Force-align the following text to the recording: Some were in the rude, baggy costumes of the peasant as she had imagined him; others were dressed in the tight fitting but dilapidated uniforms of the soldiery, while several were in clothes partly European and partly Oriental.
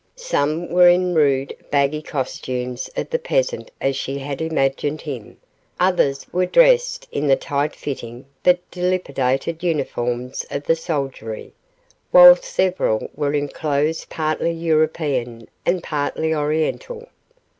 Some 0.15 0.67
were 0.71 0.89
in 0.89 1.13
the 1.13 1.19
rude, 1.19 1.55
baggy 1.69 2.01
costumes 2.01 2.89
of 2.97 3.11
the 3.11 3.19
peasant 3.19 3.69
as 3.79 3.95
she 3.95 4.17
had 4.17 4.41
imagined 4.41 5.01
him; 5.01 5.37
others 5.79 6.25
were 6.33 6.47
dressed 6.47 7.07
in 7.11 7.27
the 7.27 7.35
tight 7.35 7.75
fitting 7.75 8.25
but 8.41 8.57
dilapidated 8.71 9.61
uniforms 9.61 10.43
of 10.49 10.63
the 10.63 10.75
soldiery, 10.75 11.53
while 12.09 12.35
several 12.35 13.11
were 13.13 13.35
in 13.35 13.47
clothes 13.47 14.05
partly 14.09 14.49
European 14.53 15.47
and 15.67 15.83
partly 15.83 16.33
Oriental. 16.33 17.07